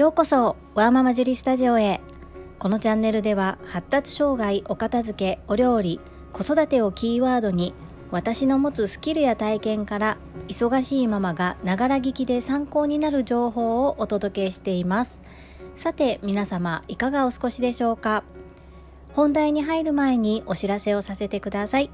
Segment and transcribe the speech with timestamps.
[0.00, 2.00] ようこそワーママジュリスタジオへ。
[2.58, 6.00] このチャンネルでは発達障害お片付けお料理
[6.32, 7.74] 子育てをキーワードに
[8.10, 10.16] 私の持つスキルや体験から
[10.48, 15.20] 忙しいママがながら聞きで参考になる情報をお届けしています。
[15.74, 18.24] さて皆様いかがお過ごしでしょうか？
[19.12, 21.90] 本題に入る前にお知らせをさせてください。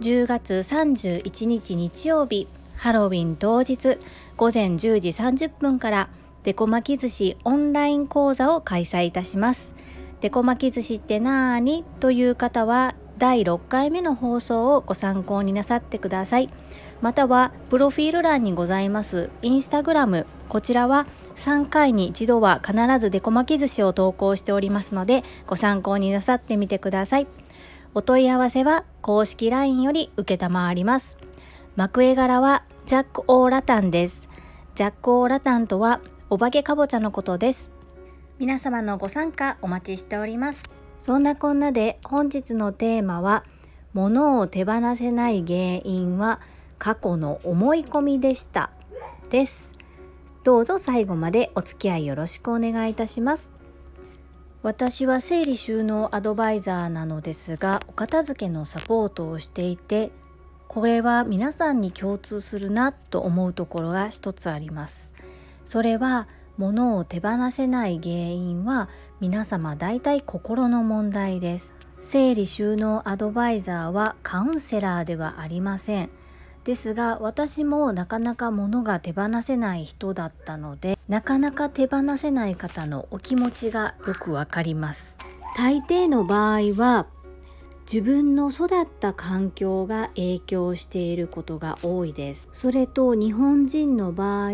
[0.00, 3.98] 10月31日日曜日ハロウィン当日
[4.38, 6.08] 午前10時30分から
[6.42, 9.74] デコ巻き寿司オンライン講座を開催いたします。
[10.22, 11.84] デコ巻き寿司ってなーに？
[12.00, 16.48] という方は第6回目の放送をご参考になさってください。
[17.02, 20.26] またはプロフィール欄にございますインスタグラム。
[20.48, 27.26] こちらは3回に一度は必ずデコ巻き寿司を投稿しておりますのでご参考になさってみてください。
[27.92, 30.38] お問い合わせは公式 LINE より受
[30.74, 31.18] ります。
[31.76, 34.30] 幕絵柄はジャック・オー・ラタンです。
[34.74, 36.00] ジャック・オー・ラタンとは
[36.32, 37.72] お化けかぼちゃのことです。
[38.38, 40.70] 皆様のご参加お待ちしております。
[41.00, 43.42] そんなこんなで本日のテーマは
[43.94, 46.40] 物を手放せない原因は
[46.78, 48.70] 過去の思い込みでした。
[49.28, 49.72] です。
[50.44, 53.50] どうぞ最後までお付き合いよろしくお願いいたします。
[54.62, 60.12] 私は整理収納アドバイザーなのですがお片付けのサポートをしていて
[60.68, 65.12] これは皆さんに共通するなと思うところが一つあります。
[65.64, 68.88] それは物を手放せない原因は
[69.20, 71.74] 皆様大体心の問題です。
[72.00, 76.10] 整理収納アドバイザーはカウンセラーではありません。
[76.64, 85.16] ですが私もなかなか物が手放せない人だったのでなかなか手放せない方のお気持ちがよくわかります。
[85.56, 87.06] 大抵の場合は
[87.90, 88.68] 自分の育っ
[89.00, 92.48] た環境が影響していることが多いです。
[92.52, 94.52] それと日本人の場合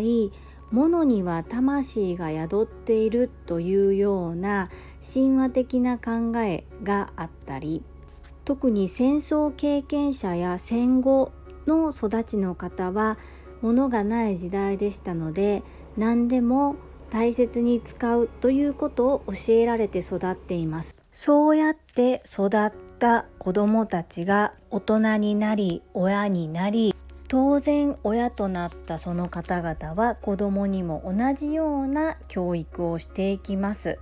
[0.71, 4.69] 物には魂が宿っているというような
[5.01, 7.83] 神話的な考えがあったり
[8.43, 11.31] 特に戦争経験者や戦後
[11.65, 13.17] の育ちの方は
[13.61, 15.63] 物がない時代でしたので
[15.97, 16.75] 何でも
[17.09, 20.95] 大切に使うということを教えられて育っています。
[21.13, 26.93] そうやって育った子供たちが大人になり親になり
[27.27, 33.99] 当然親となったその方々は子供にも同じような教育をしていきます。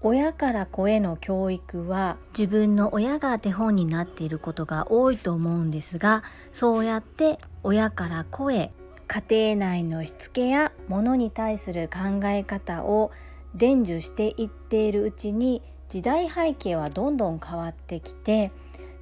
[0.00, 8.70] 親から子への教育は自分の親が手本になっていることが多いと思うんですがそうやって親から子へ
[9.08, 13.10] 家庭内のしつけや物に対する考え方を
[13.56, 18.52] 伝授していっているうちに時代背景はどんどん変わってきて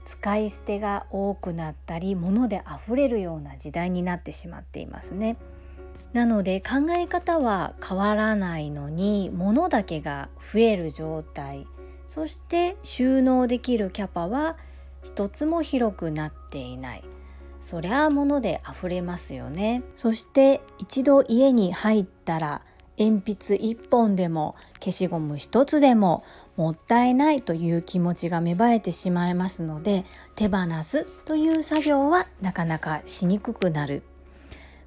[0.07, 5.37] 使い捨てが多くなったり物で溢れるような時代になってしまっていますね。
[6.13, 11.67] なので考え方は変わらないのに物だけが増える状態。
[12.07, 14.57] そして収納できるキャパは
[15.03, 17.05] 一つも広くなっていない。
[17.61, 19.83] そりゃあ物で溢れますよね。
[19.97, 22.63] そして一度家に入ったら
[22.99, 26.25] 鉛筆1本でも消しゴム1つでも
[26.57, 34.03] もったいないという気持ちが芽生えてしまいますので手放すという作業はなかなかしにくくなる。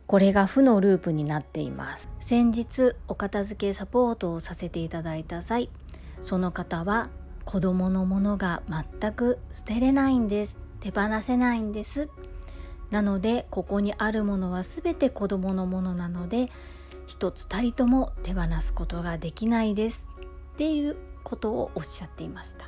[0.07, 2.09] これが負のループになっています。
[2.19, 5.69] 先日お片付けサポートをさせていただいた際
[6.21, 7.09] その方は
[7.45, 10.57] 子供のものが全く捨てれないんです。
[10.79, 12.09] 手放せないんです。
[12.89, 16.49] なのでここにあるものは全て子供のものなので
[17.09, 20.07] 一つたりとも手放すことができないです
[20.53, 22.67] っていうことをおっしゃっていました。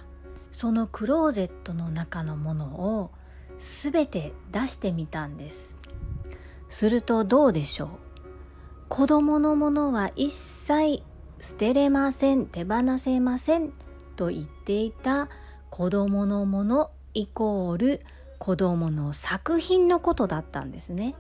[0.51, 2.65] そのクローゼットの中のもの
[2.99, 3.11] を
[3.59, 5.77] 全て出してみたんです。
[6.69, 7.89] するとどうでしょう？
[8.89, 11.03] 子供のものは一切
[11.39, 13.71] 捨てれません手放せません
[14.15, 15.29] と言っていた
[15.69, 18.01] 子供のものイコール
[18.39, 21.13] 子供の作品のことだったんですね。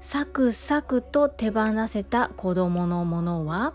[0.00, 3.74] サクサクと手放せた子供のものは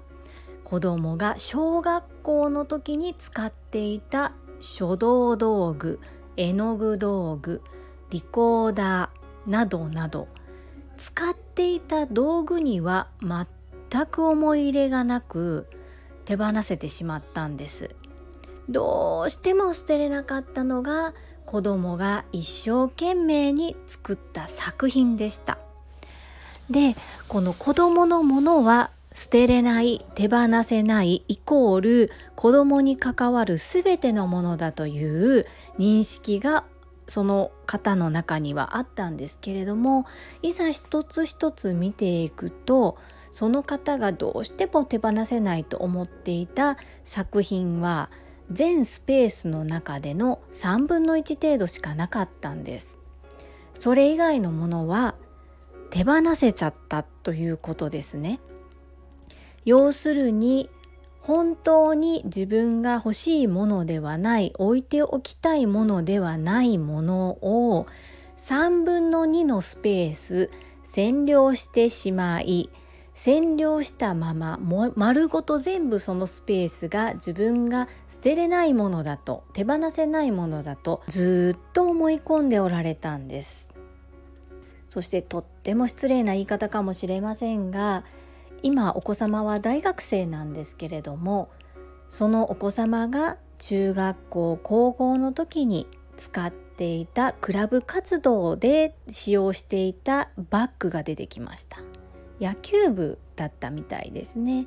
[0.63, 4.31] 子供が小学校の時に使っていた
[4.61, 5.99] 書道道具
[6.37, 7.61] 絵の具道具
[8.09, 10.29] リコーダーなどなど
[10.97, 15.67] 使っていた道具には全く思い入れがなく
[16.23, 17.93] 手放せてしまったんです。
[18.69, 21.13] どうしても捨てれなかったのが
[21.45, 25.57] 子供が一生懸命に作った作品でした。
[26.73, 26.97] で
[27.29, 35.45] この子供のものは捨てれない手放せないイコール子供に関わる全てのものだという
[35.79, 36.65] 認識が
[37.07, 40.05] その方の中にはあったんですけれども
[40.41, 42.97] いざ一つ一つ見ていくと
[43.31, 48.09] その方がどうしても手放せないと思っていた作品は
[48.51, 52.99] 全スペースの中での3分の1程度しかなかったんです。
[53.79, 55.15] それ以外のものは
[55.93, 58.39] 手放せちゃったということですね。
[59.63, 60.67] 要するに
[61.19, 67.85] 本当に自分が欲しいものではない置いておきたいものではないものを
[68.37, 70.49] 3分の2のスペース
[70.83, 72.71] 占領してしまい
[73.15, 74.59] 占領したまま
[74.95, 83.72] 丸ごと全部そのスペースが自分が捨てれないものだと手放せないものだとずっと思い込んでおられたんです
[84.93, 88.03] そしてとっても失礼な言い方かもしれませんが
[88.61, 91.49] 今お子様は大学生なんですけれども
[92.09, 101.79] そのお子様が中学校高校の時に使っていたクラブ活動で使用していたバッグが出てきました。
[102.39, 104.65] 野球部だったみたいですね。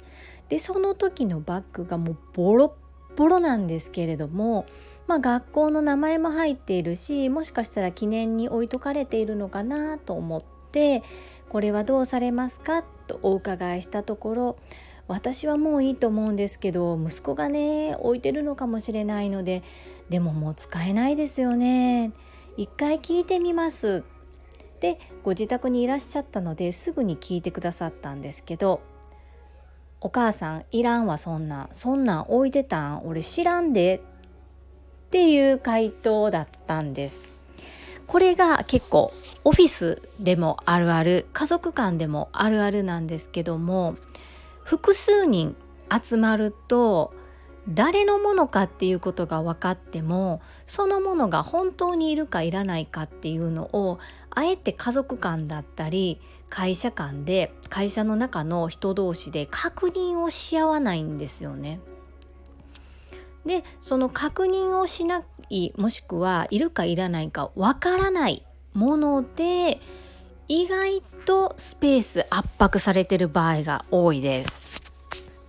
[0.49, 2.86] でその時のバッグがもうボロッ
[3.17, 4.67] ボロなんですけれども
[5.07, 10.43] まあ、学校の名前も入っているしもしかしたら記念に置いとかれているのかなと思っ
[10.73, 11.03] て
[11.49, 14.57] これはどうされますかとお伺いしたところ
[15.09, 19.63] 私はもういいと思うんですけど息子がね置いてるのかもしれないので
[20.09, 22.13] でももう使えないですよね。
[22.57, 24.05] 一回聞いてみます。
[24.79, 28.83] でご自宅にいらっしゃったのですぐに聞いてくださったんですけど
[30.07, 31.69] お母さんいらんわそんな。
[31.73, 37.33] そんなん置いてたん俺知らんでっていう回答だったんです。
[38.07, 39.13] これが結構
[39.43, 43.97] オフィスでもあるある家族間でもあるあるなんですけども
[44.63, 45.57] 複数人
[45.91, 47.13] 集まると
[47.69, 53.99] 誰のものかっていうことが分かってもそのものが本当にいるかいらないかっていうのを
[54.31, 61.81] あえて家族間だったり会社間で会社の中の人同士で確認をし合わないんですよね。
[63.45, 69.81] でその確認をしないもしくはいるかいらないかわからないもので
[70.49, 74.86] 意外とスペース圧迫されてる場合が多いです。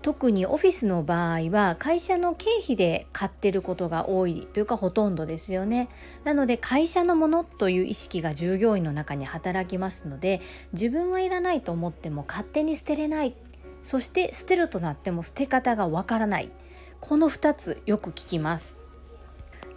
[0.07, 5.89] 特にオフィスの場合は会社の経費で買ってることが多いというかほとんどですよね。
[6.23, 10.39] なので会社のものという意識が従業員の中に働きますので
[10.71, 13.35] 自分はいらないと思っても勝手に捨てれない。
[13.83, 16.53] そして捨てるとなっても捨て方がわからない。
[17.01, 18.79] この2つよく聞きます。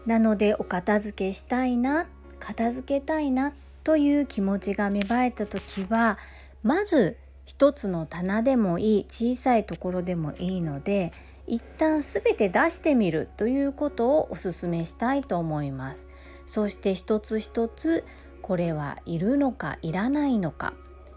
[0.06, 2.06] なのでお片付けしたいな
[2.38, 6.19] 片付けたいなという気持ちが芽生えた時は
[6.62, 7.17] まず
[7.50, 11.12] 一つの棚でもいい小さいところでもいいので
[11.49, 16.06] 一旦すべて出してみるということをお勧めしたいと思います。
[16.47, 18.05] そして一つ一つ
[18.41, 20.75] これはいるのかいらないのか。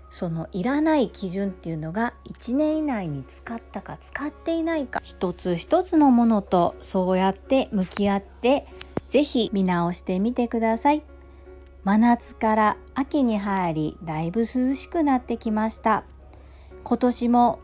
[0.10, 5.02] そのいらない基準っていうのが1年以内に使ったか使っていないか。
[5.04, 8.66] 一つ一つのものとそうやって向き合って
[9.08, 11.04] 是非見直してみてください。
[11.84, 16.06] 真夏から秋に入りだいぶ涼しくなってきました。
[16.84, 17.60] 今年も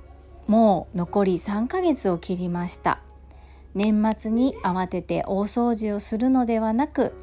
[0.48, 3.02] もう残り3ヶ月を切りました
[3.76, 7.14] 年末に慌てて大掃除をするのではなく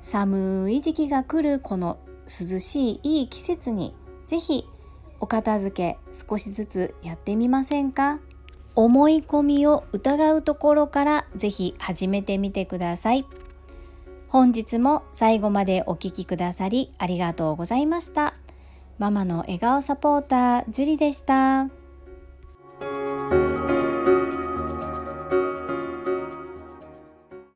[0.00, 3.94] 寒い時期が来るこの涼しいいい季節に
[4.24, 4.66] ぜひ
[5.20, 8.20] お片付け少しずつやってみませんか？
[8.74, 13.26] 思い込みを疑うところからぜひ始めてみてください。
[14.28, 18.34] 本日も最後までお聴きくださりありがとうございました。
[19.02, 21.81] ママの笑顔サポーター、ジュリでした。